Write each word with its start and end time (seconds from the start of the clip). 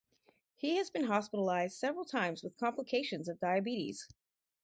He 0.55 0.77
has 0.77 0.89
been 0.89 1.05
hospitalised 1.05 1.73
several 1.73 2.05
times 2.05 2.41
with 2.41 2.57
complications 2.57 3.29
of 3.29 3.39
diabetes. 3.39 4.09